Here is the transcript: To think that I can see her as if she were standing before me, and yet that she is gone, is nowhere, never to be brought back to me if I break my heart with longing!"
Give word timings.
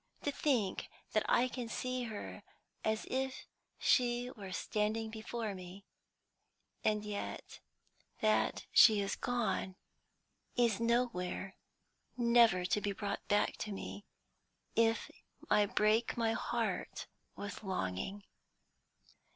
To 0.23 0.31
think 0.31 0.89
that 1.11 1.23
I 1.29 1.47
can 1.47 1.69
see 1.69 2.05
her 2.05 2.41
as 2.83 3.05
if 3.11 3.45
she 3.77 4.31
were 4.31 4.51
standing 4.51 5.11
before 5.11 5.53
me, 5.53 5.85
and 6.83 7.05
yet 7.05 7.59
that 8.19 8.65
she 8.71 8.99
is 8.99 9.15
gone, 9.15 9.75
is 10.55 10.79
nowhere, 10.79 11.55
never 12.17 12.65
to 12.65 12.81
be 12.81 12.93
brought 12.93 13.27
back 13.27 13.57
to 13.57 13.71
me 13.71 14.03
if 14.75 15.11
I 15.51 15.67
break 15.67 16.17
my 16.17 16.33
heart 16.33 17.05
with 17.35 17.61
longing!" 17.61 18.23